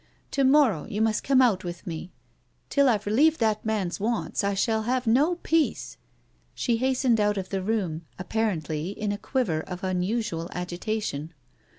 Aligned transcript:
To 0.31 0.43
morrow 0.43 0.85
you 0.89 0.99
must 0.99 1.23
come 1.23 1.43
out 1.43 1.63
with 1.63 1.85
me. 1.85 2.11
Till 2.71 2.89
I've 2.89 3.05
relieved 3.05 3.39
that 3.39 3.63
man's 3.63 3.99
wants 3.99 4.43
I 4.43 4.55
shall 4.55 4.81
have 4.81 5.05
no 5.05 5.35
peace." 5.43 5.95
She 6.55 6.77
hastened 6.77 7.19
out 7.19 7.37
of 7.37 7.49
the 7.49 7.61
room, 7.61 8.07
apparently 8.17 8.89
in 8.99 9.11
a 9.11 9.19
quiver 9.19 9.61
of 9.61 9.83
unusual 9.83 10.49
agitation. 10.53 11.35